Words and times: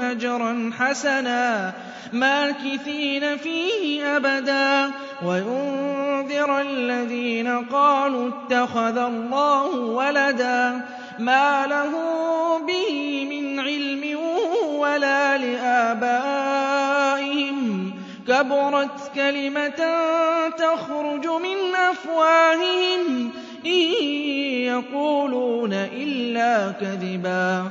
أجرا 0.00 0.70
حسنا 0.78 1.72
ماكثين 2.12 3.36
فيه 3.36 4.16
أبدا. 4.16 4.90
وينذر 5.26 6.60
الذين 6.60 7.64
قالوا 7.64 8.28
اتخذ 8.28 8.98
الله 8.98 9.76
ولدا 9.76 10.80
ما 11.18 11.66
له 11.66 11.92
به 12.66 13.26
من 13.30 13.60
علم 13.60 14.18
ولا 14.74 15.38
لآبائهم. 15.38 16.80
كبرت 18.28 19.10
كلمة 19.14 19.80
تخرج 20.58 21.26
من 21.26 21.74
أفواههم 21.90 23.30
إن 23.66 24.04
يقولون 24.64 25.72
إلا 25.72 26.72
كذبا. 26.80 27.70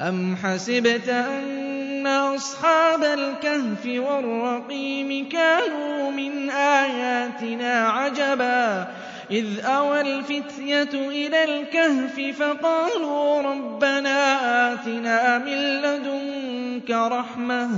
أم 0.00 0.36
حسبت 0.36 1.08
أن 1.08 2.06
أصحاب 2.06 3.04
الكهف 3.04 3.86
والرقيم 3.86 5.28
كانوا 5.28 6.10
من 6.10 6.50
آياتنا 6.50 7.88
عجبا 7.88 8.88
إذ 9.30 9.64
أوى 9.64 10.00
الفتية 10.00 10.94
إلى 10.94 11.44
الكهف 11.44 12.38
فقالوا 12.38 13.42
ربنا 13.42 14.72
آتنا 14.72 15.38
من 15.38 15.82
لدنك 15.82 16.90
رحمة 16.90 17.68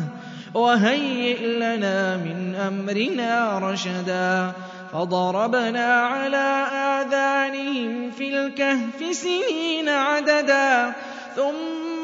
وهيئ 0.54 1.46
لنا 1.46 2.16
من 2.16 2.54
أمرنا 2.54 3.58
رشدا 3.58 4.52
فضربنا 4.92 5.94
على 5.94 6.66
آذانهم 7.00 8.10
في 8.10 8.28
الكهف 8.38 9.16
سنين 9.16 9.88
عددا 9.88 10.92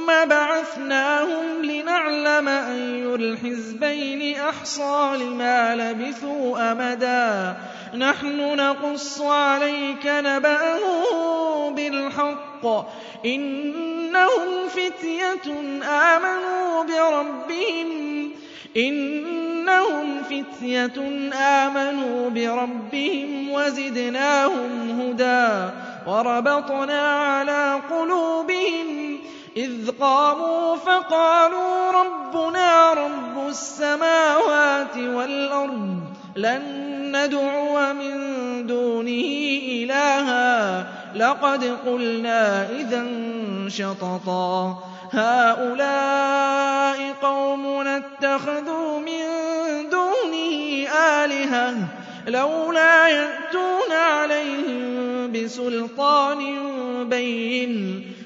ثم 0.06 0.28
بعثناهم 0.28 1.64
لنعلم 1.64 2.48
أي 2.48 3.14
الحزبين 3.14 4.40
أحصى 4.40 5.16
لما 5.16 5.74
لبثوا 5.76 6.72
أمدا 6.72 7.56
نحن 7.94 8.56
نقص 8.56 9.20
عليك 9.20 10.06
نبأهم 10.06 11.74
بالحق. 11.74 12.66
إنهم 13.26 14.68
فتية 14.68 15.52
آمنوا 15.84 16.82
بربهم. 16.84 18.30
إنهم 18.76 20.22
فتية 20.22 21.28
آمنوا 21.34 22.30
بربهم 22.30 23.50
وزدناهم 23.50 25.00
هدى. 25.00 25.72
وربطنا 26.06 27.02
على 27.02 27.80
قلوبهم 27.90 29.15
إذ 29.56 29.90
قاموا 30.00 30.76
فقالوا 30.76 31.90
ربنا 31.90 32.92
رب 32.92 33.48
السماوات 33.48 34.96
والأرض 34.96 36.00
لن 36.36 36.62
ندعو 37.16 37.92
من 37.92 38.16
دونه 38.66 39.60
إلها. 39.72 40.86
لقد 41.16 41.78
قلنا 41.86 42.70
إذا 42.70 43.06
شططا. 43.68 44.82
هؤلاء 45.12 47.12
قومنا 47.22 47.96
اتخذوا 47.96 48.98
من 48.98 49.22
دونه 49.90 50.88
آلهة. 50.88 51.74
لولا 52.26 53.08
يأتون 53.08 53.92
عليهم 53.92 55.32
بسلطان 55.32 56.58
بين. 57.08 58.15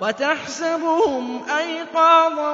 وتحسبهم 0.00 1.42
أيقاظا 1.58 2.52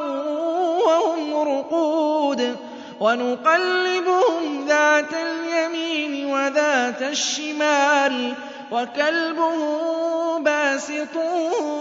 وهم 0.86 1.34
رقود 1.34 2.56
ونقلبهم 3.00 4.66
ذات 4.68 5.10
اليمين 5.14 6.26
وذات 6.26 7.02
الشمال 7.02 8.34
وكلبهم 8.72 10.44
باسط 10.44 11.16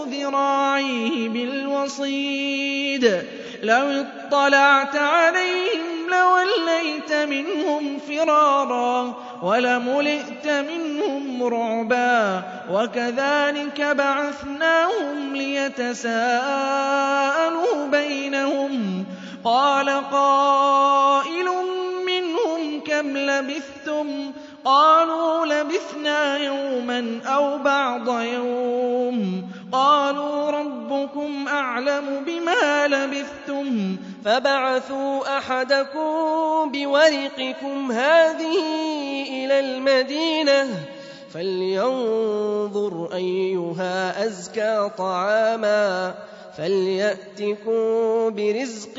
ذراعيه 0.08 1.28
بالوصيد 1.28 3.22
لو 3.62 4.04
اطلعت 4.04 4.96
عليهم 4.96 6.10
لوليت 6.10 7.12
منهم 7.12 7.98
فرارا 8.08 9.14
ولملئت 9.42 10.48
منهم 10.48 11.42
رعبا 11.42 12.42
وكذلك 12.70 13.80
بعثناهم 13.80 15.36
ليتساءلوا 15.36 16.26
بينهم 17.90 19.04
قال 19.44 19.90
قائل 20.10 21.46
منهم 22.06 22.80
كم 22.80 23.16
لبثتم 23.16 24.32
قالوا 24.64 25.46
لبثنا 25.46 26.36
يوما 26.36 27.20
أو 27.26 27.58
بعض 27.58 28.08
يوم 28.20 29.48
قالوا 29.72 30.50
ربكم 30.50 31.48
أعلم 31.48 32.24
بما 32.26 32.86
لبثتم 32.86 33.96
فبعثوا 34.24 35.38
أحدكم 35.38 36.72
بورقكم 36.72 37.92
هذه 37.92 38.58
إلى 39.28 39.60
المدينة 39.60 40.68
فلينظر 41.34 43.08
أيها 43.14 44.26
أزكى 44.26 44.90
طعاما 44.98 46.14
فليأتكم 46.56 47.74
برزق 48.34 48.98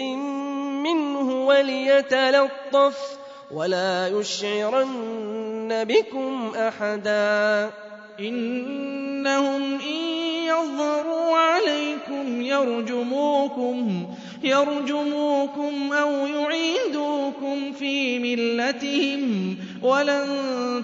منه 0.84 1.46
وليتلطف 1.46 3.18
ولا 3.52 4.08
يشعرن 4.08 5.84
بكم 5.84 6.52
أحدا. 6.56 7.72
إنهم 8.19 9.64
إن 9.74 10.14
يظهروا 10.46 11.38
عليكم 11.38 12.42
يرجموكم 12.42 14.08
يرجموكم 14.44 15.94
أو 15.94 16.12
يعيدوكم 16.12 17.74
في 17.74 18.19
ملتهم 18.19 19.56
ولن 19.81 20.28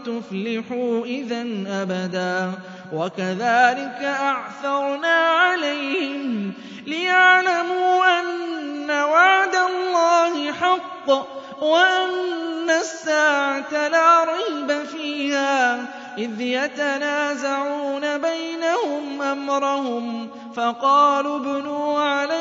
تفلحوا 0.06 1.06
إذا 1.06 1.46
أبدا. 1.68 2.52
وكذلك 2.94 4.02
أعثرنا 4.02 5.16
عليهم 5.16 6.54
ليعلموا 6.88 8.20
أن 8.20 8.92
وعد 8.92 9.56
الله 9.56 10.52
حق 10.52 11.10
وأن 11.64 12.70
الساعة 12.70 13.88
لا 13.88 14.24
ريب 14.24 14.84
فيها. 14.84 15.86
إذ 16.18 16.42
يتنازعون 16.42 18.18
بينهم 18.18 19.22
أمرهم 19.22 20.30
فقالوا 20.56 21.38
ابنوا 21.38 22.00
عليهم 22.00 22.39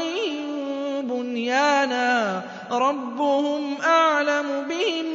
بنيانا 1.49 2.43
ربهم 2.71 3.77
أعلم 3.85 4.47
بهم. 4.69 5.07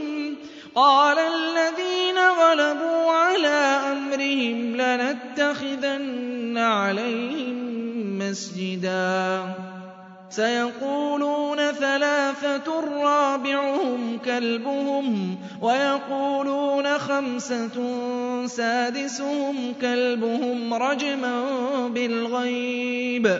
قال 0.75 1.17
الذين 1.19 2.17
غلبوا 2.17 3.11
على 3.11 3.79
أمرهم 3.91 4.75
لنتخذن 4.75 6.57
عليهم 6.57 7.55
مسجدا. 8.19 9.41
سيقولون 10.29 11.71
ثلاثة 11.71 12.79
رابعهم 13.03 14.19
كلبهم 14.25 15.37
ويقولون 15.61 16.97
خمسة 16.99 17.77
سادسهم 18.47 19.73
كلبهم 19.81 20.73
رجما 20.73 21.45
بالغيب. 21.87 23.39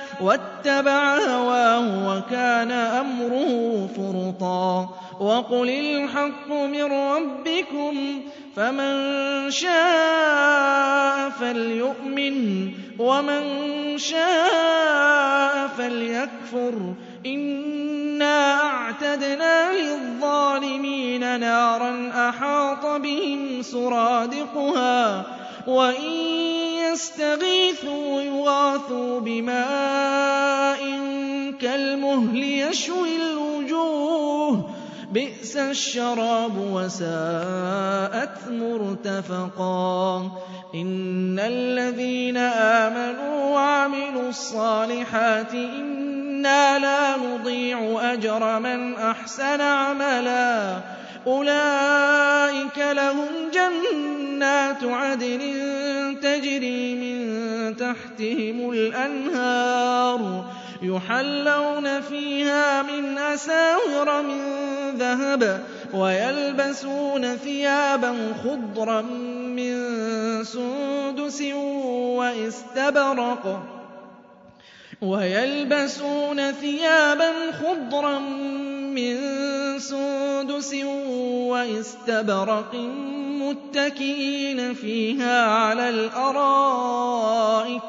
واتبع 0.21 1.17
هواه 1.17 2.07
وكان 2.09 2.71
أمره 2.71 3.87
فرطا 3.97 4.89
وقل 5.19 5.69
الحق 5.69 6.51
من 6.51 6.83
ربكم 6.83 8.21
فمن 8.55 9.51
شاء 9.51 11.29
فليؤمن 11.29 12.71
ومن 12.99 13.43
شاء 13.97 15.67
فليكفر 15.77 16.93
إنا 17.25 18.53
أعتدنا 18.63 19.71
للظالمين 19.71 21.39
نارا 21.39 22.11
أحاط 22.29 22.85
بهم 23.01 23.61
سرادقها 23.61 25.23
وإن 25.67 26.60
يستغيثوا 26.93 28.21
يغاثوا 28.21 29.19
بماء 29.19 30.79
كالمهل 31.61 32.43
يشوي 32.43 33.15
الوجوه. 33.15 34.69
بئس 35.11 35.57
الشراب 35.57 36.57
وساءت 36.57 38.37
مرتفقا. 38.51 40.31
إن 40.75 41.39
الذين 41.39 42.37
آمنوا 42.37 43.53
وعملوا 43.53 44.29
الصالحات 44.29 45.53
إنا 45.53 46.79
لا 46.79 47.17
نضيع 47.17 47.99
أجر 48.13 48.59
من 48.59 48.95
أحسن 48.95 49.61
عملا. 49.61 50.79
أولئك 51.27 52.77
لهم 52.77 53.27
جنات 53.53 54.83
عدن 54.83 55.41
تجري 56.21 56.95
من 56.95 57.77
تحتهم 57.77 58.71
الأنهار 58.71 60.45
يحلون 60.81 62.01
فيها 62.01 62.81
من 62.81 63.17
أساور 63.17 64.21
من 64.21 64.41
ذهب 64.97 65.63
ويلبسون 65.93 67.35
ثيابا 67.35 68.33
خضرا 68.43 69.01
من 69.01 69.73
سندس 70.43 71.41
وإستبرق 72.17 73.63
ويلبسون 75.01 76.51
ثيابا 76.51 77.31
خضرا 77.51 78.19
من 78.95 79.17
سندس 79.81 80.73
واستبرق 81.49 82.75
متكئين 83.41 84.73
فيها 84.73 85.45
على 85.45 85.89
الأرائك. 85.89 87.81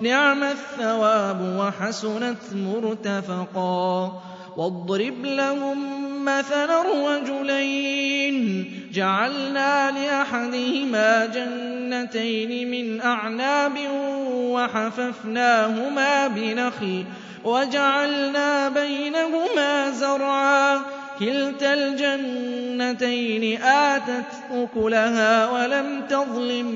نعم 0.00 0.42
الثواب 0.42 1.56
وحسنت 1.58 2.38
مرتفقا. 2.54 4.22
واضرب 4.56 5.24
لهم 5.24 5.78
مثلا 6.24 6.82
رجلين 6.82 8.64
جعلنا 8.92 9.90
لأحدهما 9.90 11.26
جنتين 11.26 12.70
من 12.70 13.00
أعناب 13.00 13.72
وحففناهما 14.34 16.26
بنخل. 16.26 17.04
وجعلنا 17.44 18.68
بينهما 18.68 19.90
زرعا. 19.90 21.03
كلتا 21.18 21.74
الجنتين 21.74 23.62
آتت 23.62 24.32
أكلها 24.50 25.50
ولم 25.50 26.02
تظلم 26.08 26.66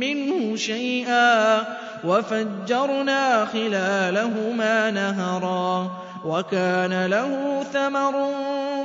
منه 0.00 0.56
شيئا 0.56 1.64
وَفَجَّرْنَا 2.04 3.44
خِلَالَهُمَا 3.44 4.90
نَهَرًا 4.90 5.90
وَكَانَ 6.24 7.06
لَهُ 7.06 7.64
ثَمَرٌ 7.72 8.34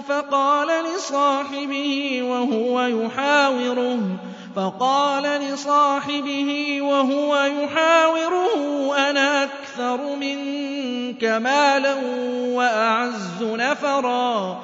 فَقَالَ 0.08 0.68
لِصَاحِبِهِ 0.96 2.20
وَهُوَ 2.24 2.82
يُحَاوِرُهُ 2.82 4.00
فقال 4.56 5.24
لصاحبه 5.24 6.78
وهو 6.82 7.36
يحاوره 7.36 8.56
أنا 9.10 9.44
أكثر 9.44 10.16
منك 10.16 11.24
مالا 11.24 11.96
وأعز 12.56 13.44
نفرا 13.44 14.64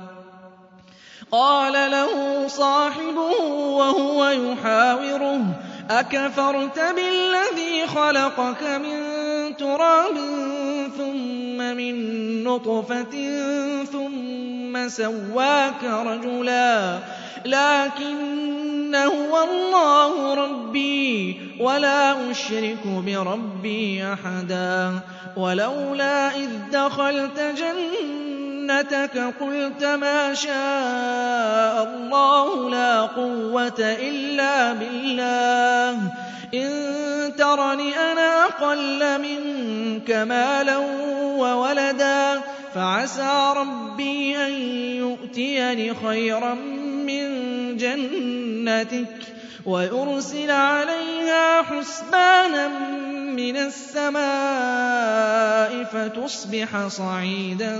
قَالَ 1.31 1.91
لَهُ 1.91 2.47
صَاحِبُهُ 2.47 3.39
وَهُوَ 3.79 4.25
يُحَاوِرُهُ 4.29 5.41
أَكَفَرْتَ 5.89 6.79
بِالَّذِي 6.79 7.87
خَلَقَكَ 7.87 8.63
مِن 8.63 8.99
تُرَابٍ 9.57 10.15
ثُمَّ 10.97 11.57
مِن 11.57 11.95
نُّطْفَةٍ 12.43 13.15
ثُمَّ 13.91 14.89
سَوَّاكَ 14.89 15.83
رَجُلًا 15.83 16.99
لَّٰكِنَّ 17.45 18.95
هُوَ 18.95 19.43
اللَّهُ 19.43 20.33
رَبِّي 20.33 21.39
وَلَا 21.59 22.31
أُشْرِكُ 22.31 22.83
بِرَبِّي 22.87 24.03
أَحَدًا 24.13 24.99
وَلَوْلَا 25.37 26.35
إِذْ 26.35 26.49
دَخَلْتَ 26.73 27.39
جَنَّتَكَ 28.71 29.17
قُلْتَ 29.39 29.83
مَا 29.83 30.33
شَاءَ 30.33 31.83
اللَّهُ 31.83 32.69
لَا 32.69 33.01
قُوَّةَ 33.01 33.79
إِلَّا 33.79 34.73
بِاللَّهِ 34.73 35.99
إِن 36.53 36.69
تَرَنِ 37.37 37.79
أَنَا 37.79 38.45
أَقَلَّ 38.45 39.21
مِنكَ 39.21 40.11
مَالًا 40.11 40.77
وَوَلَدًا 41.37 42.41
فَعَسَىٰ 42.75 43.53
رَبِّي 43.57 44.37
أَن 44.45 44.51
يُؤْتِيَنِ 45.03 45.95
خَيْرًا 46.07 46.53
مِّن 47.07 47.27
جَنَّتِكَ 47.77 49.17
وَيُرْسِلَ 49.65 50.51
عَلَيْهَا 50.51 51.61
حُسْبَانًا 51.61 52.67
مِّنَ 53.31 53.57
السَّمَاءِ 53.57 55.03
فَتُصْبِحَ 55.83 56.87
صَعِيدًا 56.87 57.79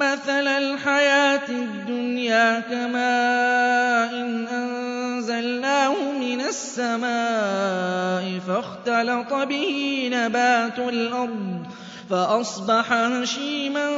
مَّثَلَ 0.00 0.48
الْحَيَاةِ 0.48 1.48
الدُّنْيَا 1.48 2.60
كَمَاءٍ 2.60 4.12
أَنزَلْنَاهُ 4.52 5.94
مِنَ 6.20 6.40
السَّمَاءِ 6.40 8.24
فَاخْتَلَطَ 8.48 9.32
بِهِ 9.34 10.08
نَبَاتُ 10.12 10.78
الْأَرْضِ 10.78 11.66
فَأَصْبَحَ 12.10 12.92
هَشِيمًا 12.92 13.88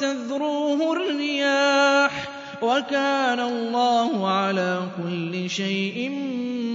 تَذْرُوهُ 0.00 0.92
الرِّيَاحُ 0.92 2.10
ۗ 2.24 2.28
وَكَانَ 2.62 3.40
اللَّهُ 3.40 4.30
عَلَىٰ 4.30 4.78
كُلِّ 5.02 5.50
شَيْءٍ 5.50 6.10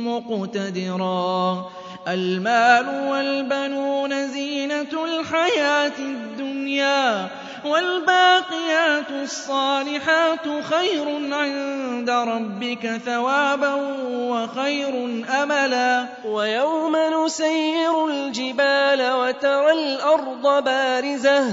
مُّقْتَدِرًا 0.08 1.70
الْمَالُ 2.08 2.88
وَالْبَنُونَ 3.10 4.28
زِينَةُ 4.28 4.94
الْحَيَاةِ 5.06 5.98
الدُّنْيَا 6.00 7.30
وَالْبَاقِيَاتُ 7.66 9.10
الصَّالِحَاتُ 9.12 10.46
خَيْرٌ 10.70 11.34
عِندَ 11.34 12.10
رَبِّكَ 12.10 12.98
ثَوَابًا 13.06 13.74
وَخَيْرٌ 14.12 15.24
أَمَلًا. 15.44 16.06
وَيَوْمَ 16.26 16.96
نُسَيِّرُ 16.96 18.08
الْجِبَالَ 18.08 19.12
وَتَرَى 19.14 19.72
الْأَرْضَ 19.72 20.64
بَارِزَةً 20.64 21.46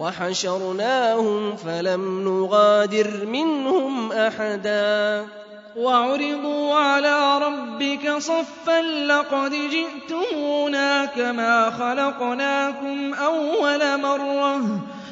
وَحَشَرْنَاهُمْ 0.00 1.56
فَلَمْ 1.56 2.24
نُغَادِرْ 2.24 3.26
مِنْهُمْ 3.26 4.12
أَحَدًا. 4.12 5.26
وَعُرِضُوا 5.76 6.74
عَلَىٰ 6.74 7.38
رَبِّكَ 7.38 8.18
صَفًّا 8.18 8.82
لَّقَدْ 8.82 9.50
جِئْتُمُونَا 9.50 11.04
كَمَا 11.04 11.70
خَلَقْنَاكُمْ 11.70 13.14
أَوَّلَ 13.14 14.00
مَرَّةٍ. 14.00 14.95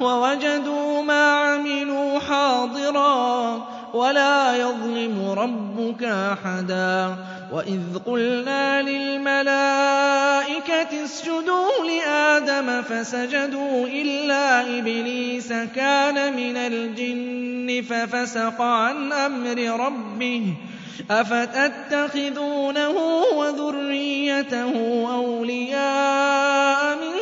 وَوَجَدُوا 0.00 1.02
مَا 1.02 1.30
عَمِلُوا 1.30 2.18
حَاضِرًا 2.18 3.66
وَلَا 3.94 4.56
يَظْلِمُ 4.56 5.30
رَبُّكَ 5.38 6.02
أَحَدًا. 6.02 7.16
وَإِذْ 7.52 7.80
قُلْنَا 8.06 8.82
لِلْمَلَائِكَةِ 8.82 9.44
اسْجُدُوا 11.04 11.70
لِآدَمَ 11.84 12.82
فَسَجَدُوا 12.82 13.86
إِلَّا 13.86 14.78
إِبْلِيسَ 14.78 15.52
كَانَ 15.76 16.36
مِنَ 16.36 16.56
الْجِنِّ 16.56 17.82
فَفَسَقَ 17.90 18.60
عَنْ 18.62 19.12
أَمْرِ 19.12 19.86
رَبِّهِ. 19.86 20.42
أَفَتَتَّخِذُونَهُ 21.10 22.96
وَذُرِّيَّتَهُ 23.36 24.72
أَوْلِيَاءَ 25.14 26.96
مِن 26.96 27.21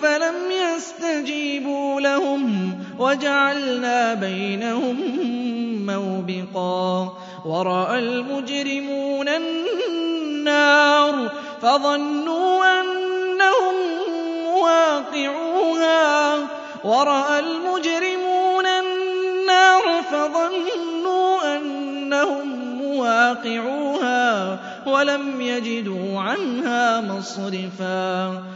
فَلَمْ 0.00 0.36
يَسْتَجِيبُوا 0.50 2.00
لَهُمْ 2.00 2.74
وَجَعَلْنَا 2.98 4.14
بَيْنَهُم 4.14 4.96
مَّوْبِقًا 5.86 7.12
وَرَأَى 7.46 7.98
الْمُجْرِمُونَ 7.98 9.28
النَّارَ 9.28 11.30
فَظَنُّوا 11.62 12.80
أَنَّهُم 12.80 13.74
مُّوَاقِعُوهَا 14.44 16.34
وَرَأَى 16.84 17.38
الْمُجْرِمُونَ 17.38 18.66
النَّارَ 18.66 20.02
فَظَنُّوا 20.10 21.56
أَنَّهُم 21.56 22.48
مُّوَاقِعُوهَا 22.82 24.58
وَلَمْ 24.86 25.40
يَجِدُوا 25.40 26.20
عَنْهَا 26.20 27.00
مَصْرِفًا 27.00 28.55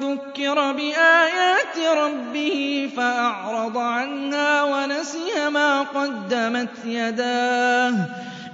ذُكِّرَ 0.00 0.72
بِآيَاتِ 0.72 1.78
رَبِّهِ 1.96 2.88
فَأَعْرَضَ 2.96 3.78
عَنْهَا 3.78 4.62
وَنَسِيَ 4.62 5.48
مَا 5.50 5.82
قَدَّمَتْ 5.82 6.68
يَدَاهُ. 6.84 7.94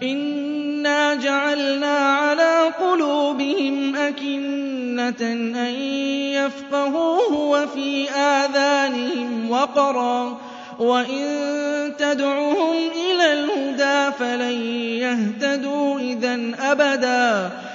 إِنَّا 0.03 1.15
جَعَلْنَا 1.15 1.99
عَلَىٰ 1.99 2.73
قُلُوبِهِمْ 2.81 3.97
أَكِنَّةً 3.97 5.23
أَن 5.69 5.75
يَفْقَهُوهُ 6.35 7.33
وَفِي 7.35 8.11
آذَانِهِمْ 8.11 9.51
وَقْرًا 9.51 10.39
وَإِن 10.79 11.25
تَدْعُهُمْ 11.99 12.77
إِلَى 13.11 13.33
الْهُدَىٰ 13.33 14.13
فَلَن 14.19 14.63
يَهْتَدُوا 14.99 16.01
إِذًا 16.01 16.53
أَبَدًا. 16.61 17.51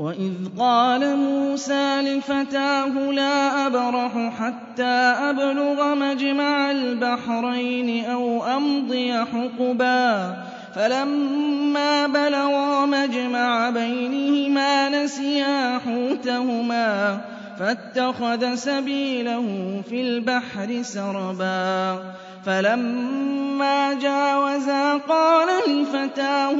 وَإِذْ 0.00 0.32
قَالَ 0.58 1.16
مُوسَىٰ 1.16 2.00
لِفَتَاهُ 2.02 3.12
لَا 3.12 3.66
أَبْرَحُ 3.66 4.12
حَتَّىٰ 4.38 5.14
أَبْلُغَ 5.30 5.94
مَجْمَعَ 5.94 6.70
الْبَحْرَيْنِ 6.70 8.04
أَوْ 8.04 8.44
أَمْضِيَ 8.44 9.24
حُقُبًا 9.24 10.36
فَلَمَّا 10.74 12.06
بَلَغَا 12.06 12.86
مَجْمَعَ 12.86 13.70
بَيْنِهِمَا 13.70 14.88
نَسِيَا 14.88 15.78
حُوتَهُمَا 15.78 17.20
فَاتَّخَذَ 17.60 18.54
سَبِيلَهُ 18.54 19.46
فِي 19.88 20.00
الْبَحْرِ 20.00 20.82
سَرَبًا 20.82 22.02
فَلَمَّا 22.46 23.94
جَاوَزَا 24.00 24.96
قَالَ 24.96 25.48
لِفَتَاهُ 25.68 26.56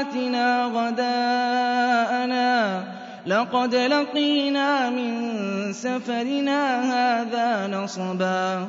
آتِنَا 0.00 0.64
غَدَاءَنَا 0.66 2.54
لَقَدْ 3.26 3.74
لَقِينَا 3.74 4.90
مِن 4.90 5.12
سَفَرِنَا 5.72 6.62
هَٰذَا 6.92 7.66
نَصَبًا 7.66 8.68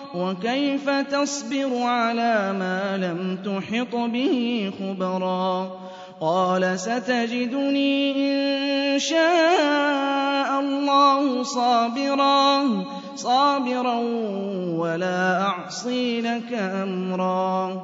وَكَيْفَ 0.15 0.89
تَصْبِرُ 0.89 1.83
عَلَىٰ 1.83 2.53
مَا 2.59 2.97
لَمْ 2.97 3.37
تُحِطْ 3.45 3.95
بِهِ 3.95 4.71
خُبْرًا 4.79 5.71
قَالَ 6.21 6.79
سَتَجِدُنِي 6.79 7.93
إِن 8.15 8.99
شَاءَ 8.99 10.59
اللَّهُ 10.59 11.43
صَابِرًا 11.43 12.83
صَابِرًا 13.15 13.95
وَلَا 14.77 15.41
أَعْصِي 15.41 16.21
لَكَ 16.21 16.53
أَمْرًا 16.53 17.81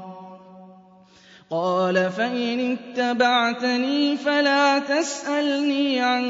قال 1.49 2.11
فإن 2.11 2.77
اتبعتني 2.77 4.17
فلا 4.17 4.79
تسألني 4.79 5.99
عن 5.99 6.25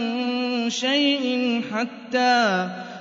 شيء 0.70 1.62
حتى 1.74 2.70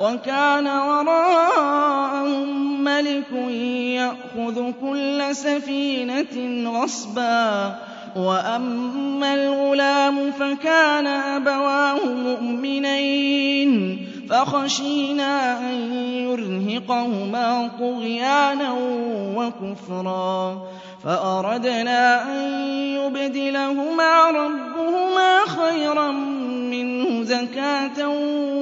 وكان 0.00 0.66
وراءهم 0.66 2.48
ملك 2.84 3.32
يأخذ 3.32 4.72
كل 4.80 5.36
سفينة 5.36 6.70
غصبا. 6.70 7.74
وأما 8.16 9.34
الغلام 9.34 10.30
فكان 10.30 11.06
أبواه 11.06 12.04
مؤمنين. 12.04 13.98
فخشينا 14.30 15.58
أن 15.58 15.92
يرهقهما 16.02 17.70
طغيانا 17.78 18.74
وكفرا. 19.36 20.62
فأردنا 21.04 22.22
أن 22.22 22.50
يبدلهما 22.72 24.30
ربهما 24.30 25.38
خيرا 25.46 26.10
زكاة 27.22 28.08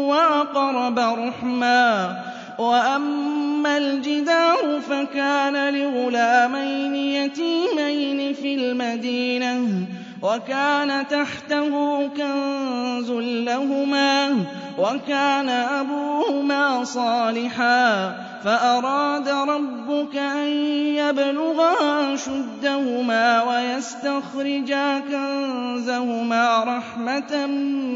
وأقرب 0.09 0.99
رحما 0.99 2.17
وأما 2.59 3.79
الجدار 3.79 4.81
فكان 4.89 5.75
لغلامين 5.75 6.95
يتيمين 6.95 8.35
في 8.35 8.55
المدينة 8.55 9.87
وكان 10.23 11.09
تحته 11.09 11.71
كنز 12.07 13.11
لهما 13.49 14.45
وكان 14.79 15.49
أبوهما 15.49 16.85
صالحا 16.85 18.17
فأراد 18.45 19.29
ربك 19.29 20.17
أن 20.17 20.49
يبلغا 20.97 22.17
شدهما 22.17 23.43
ويستخرجا 23.43 24.99
كنزهما 24.99 26.65
رحمة 26.65 27.47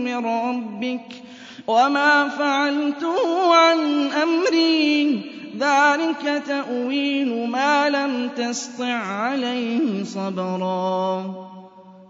من 0.04 0.26
ربك 0.26 1.22
وما 1.66 2.28
فعلته 2.28 3.54
عن 3.54 4.10
أمري. 4.22 5.20
ذلك 5.58 6.42
تأويل 6.46 7.50
ما 7.50 7.90
لم 7.90 8.28
تسطع 8.36 8.94
عليه 8.94 10.04
صبرا. 10.04 11.43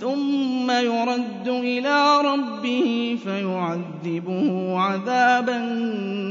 ثم 0.00 0.70
يرد 0.70 1.48
إلى 1.48 2.20
ربه 2.20 3.18
فيعذبه 3.24 4.78
عذابا 4.78 5.58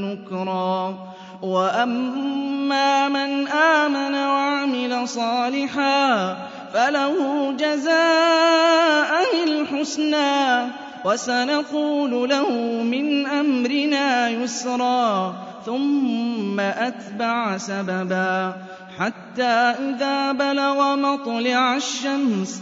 نكرا. 0.03 0.97
وأما 1.41 3.07
من 3.07 3.47
آمن 3.47 4.13
وعمل 4.15 5.07
صالحا 5.07 6.37
فله 6.73 7.15
جزاء 7.51 9.25
الحسنى 9.47 10.71
وسنقول 11.05 12.29
له 12.29 12.51
من 12.83 13.25
أمرنا 13.25 14.29
يسرا. 14.29 15.35
ثم 15.65 16.59
أتبع 16.59 17.57
سببا 17.57 18.53
حتى 18.99 19.43
إذا 19.43 20.31
بلغ 20.31 20.95
مطلع 20.95 21.75
الشمس 21.75 22.61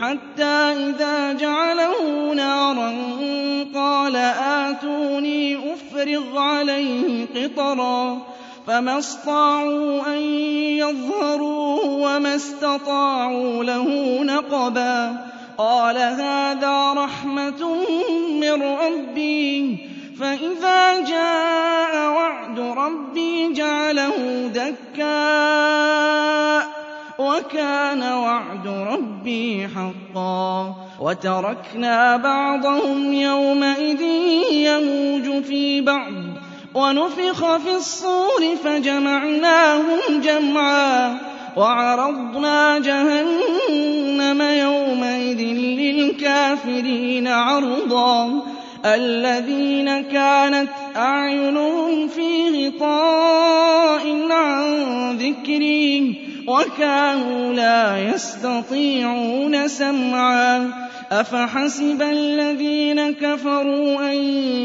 حَتَّىٰ 0.00 0.72
إِذَا 0.88 1.32
جَعَلَهُ 1.32 2.32
نَارًا 2.34 2.92
قَالَ 3.74 4.16
آتُونِي 4.16 5.72
أُفْرِغْ 5.74 6.38
عَلَيْهِ 6.38 7.26
قِطْرًا 7.36 8.22
فَمَا 8.66 8.98
اسْطَاعُوا 8.98 10.06
أَن 10.06 10.18
يَظْهَرُوهُ 10.80 11.86
وَمَا 11.86 12.34
اسْتَطَاعُوا 12.34 13.64
لَهُ 13.64 13.86
نَقْبًا 14.22 15.16
قَالَ 15.58 15.96
هَٰذَا 15.96 16.92
رَحْمَةٌ 16.92 17.74
مِّن 18.40 18.62
رَّبِّي 18.62 19.76
فَإِذَا 20.20 21.00
جَاءَ 21.00 22.10
وَعْدُ 22.12 22.58
رَبِّي 22.60 23.52
جَعَلَهُ 23.52 24.16
دَكَّاءَ 24.54 25.90
ۖ 26.66 26.69
وَكَانَ 27.20 28.02
وَعْدُ 28.02 28.66
رَبِّي 28.66 29.68
حَقًّا. 29.76 30.74
وَتَرَكْنَا 31.00 32.16
بَعْضَهُمْ 32.16 33.12
يَوْمَئِذٍ 33.12 34.02
يَمُوجُ 34.52 35.44
فِي 35.44 35.80
بَعْضٍ. 35.80 36.12
وَنُفِخَ 36.74 37.56
فِي 37.56 37.76
الصُّورِ 37.76 38.56
فَجَمَعْنَاهُمْ 38.64 40.20
جَمْعًا. 40.20 41.18
وَعَرَضْنَا 41.56 42.78
جَهَنَّمَ 42.78 44.42
يَوْمَئِذٍ 44.42 45.40
لِّلْكَافِرِينَ 45.54 47.28
عَرْضًا. 47.28 48.42
الَّذِينَ 48.84 50.02
كَانَتْ 50.02 50.70
أَعْيُنُهُمْ 50.96 52.08
فِي 52.08 52.48
غِطَاءٍ 52.48 54.28
عَن 54.30 54.72
ذِكْرِي. 55.18 56.29
وَكَانُوا 56.50 57.52
لَا 57.52 58.10
يَسْتَطِيعُونَ 58.14 59.68
سَمْعًا. 59.68 60.70
أَفَحَسِبَ 61.12 62.02
الَّذِينَ 62.02 63.14
كَفَرُوا 63.14 64.10
أَن 64.12 64.16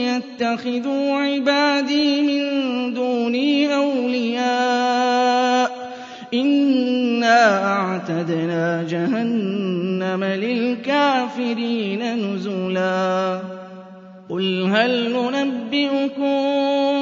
يَتَّخِذُوا 0.09 1.15
عِبَادِي 1.17 2.21
مِن 2.21 2.93
دُونِي 2.93 3.75
أَوْلِيَاءَ 3.75 5.69
ۚ. 5.69 5.71
إِنَّا 6.33 7.73
أَعْتَدْنَا 7.73 8.85
جَهَنَّمَ 8.89 10.23
لِلْكَافِرِينَ 10.23 12.01
نُزُلًا. 12.33 13.39
قُلْ 14.29 14.69
هَلْ 14.75 15.13
نُنَبِّئُكُم 15.13 16.33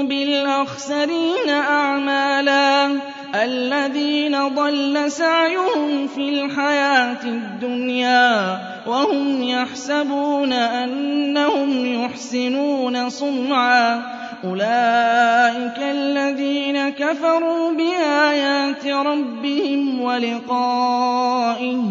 بِالْأَخْسَرِينَ 0.07 1.49
أَعْمَالًا؟ 1.49 3.12
الَّذِينَ 3.35 4.47
ضَلَّ 4.47 5.11
سَعْيُهُمْ 5.11 6.07
فِي 6.07 6.29
الْحَيَاةِ 6.29 7.23
الدُّنْيَا 7.25 8.59
وَهُمْ 8.87 9.43
يَحْسَبُونَ 9.43 10.53
أَنَّهُمْ 10.53 11.85
يُحْسِنُونَ 12.03 13.09
صُنْعًا. 13.09 14.01
أُولَٰئِكَ 14.43 15.79
الَّذِينَ 15.79 16.89
كَفَرُوا 16.89 17.71
بِآيَاتِ 17.71 18.87
رَبِّهِمْ 18.87 20.01
وَلِقَائِهِ 20.01 21.81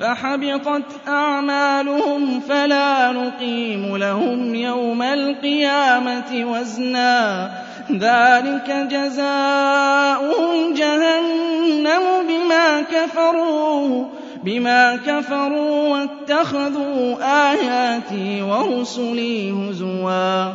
فَحَبِطَتْ 0.00 1.08
أَعْمَالُهُمْ 1.08 2.40
فَلَا 2.40 3.12
نُقِيمُ 3.12 3.96
لَهُمْ 3.96 4.54
يَوْمَ 4.54 5.02
الْقِيَامَةِ 5.02 6.44
وَزْنًا. 6.44 7.50
ذَٰلِكَ 7.92 8.70
جَزَاؤُهُمْ 8.90 10.74
جَهَنَّمُ 10.74 12.04
بِمَا 12.28 12.80
كَفَرُوا 12.80 14.04
بِمَا 14.44 14.96
كَفَرُوا 14.96 15.88
وَاتَّخَذُوا 15.88 17.16
آيَاتِي 17.52 18.42
وَرُسُلِي 18.42 19.50
هُزُوًا. 19.50 20.46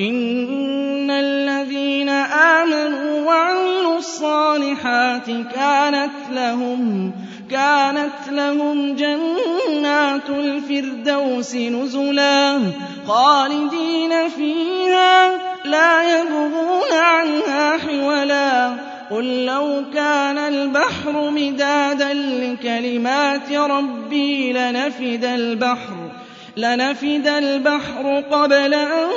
إِنَّ 0.00 1.10
الَّذِينَ 1.10 2.08
آمَنُوا 2.08 3.26
وَعَمِلُوا 3.26 3.96
الصَّالِحَاتِ 3.98 5.26
كَانَتْ 5.54 6.10
لَهُمْ 6.32 7.12
كانت 7.50 8.28
لهم 8.30 8.96
جنات 8.96 10.28
الفردوس 10.28 11.54
نزلا 11.54 12.60
خالدين 13.06 14.28
فيها 14.28 15.30
لا 15.64 16.20
يبغون 16.20 16.92
عنها 16.92 17.78
حولا. 17.78 18.76
قل 19.10 19.44
لو 19.44 19.84
كان 19.94 20.38
البحر 20.38 21.30
مدادا 21.30 22.12
لكلمات 22.14 23.52
ربي 23.52 24.52
لنفد 24.52 25.24
البحر 25.24 26.10
لنفد 26.56 27.26
البحر 27.26 28.20
قبل 28.30 28.74
أن 28.74 29.08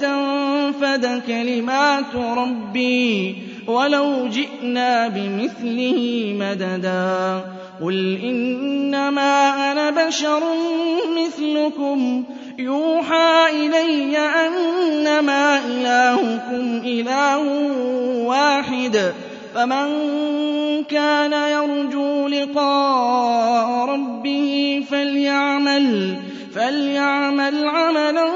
تنفد 0.00 1.22
كلمات 1.26 2.14
ربي. 2.14 3.36
وَلَوْ 3.66 4.26
جِئْنَا 4.26 5.08
بِمِثْلِهِ 5.08 6.32
مَدَدًا. 6.40 7.40
قُلْ 7.84 8.18
إِنَّمَا 8.24 9.72
أَنَا 9.72 9.90
بَشَرٌ 9.90 10.40
مِّثْلُكُمْ. 11.16 12.24
يُوحَىٰ 12.58 13.46
إِلَيَّ 13.50 14.18
أَنَّمَا 14.18 15.58
إِلَٰهُكُمْ 15.66 16.80
إِلَٰهٌ 16.84 17.42
وَاحِدٌ. 18.26 19.12
فَمَن 19.54 19.88
كَانَ 20.84 21.32
يَرْجُو 21.32 22.28
لِقَاءَ 22.28 23.88
رَبِّهِ 23.88 24.82
فَلْيَعْمَلْ 24.90 26.16
فَلْيَعْمَلْ 26.54 27.68
عَمَلًا 27.68 28.26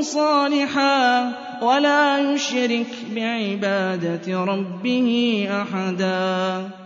صَالِحًا. 0.00 1.32
وَلَا 1.64 2.32
يُشْرِكْ 2.32 2.92
بِعِبَادَةِ 3.14 4.44
رَبِّهِ 4.44 5.48
أَحَدًا. 5.50 6.83